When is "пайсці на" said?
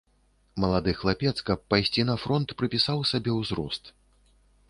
1.73-2.15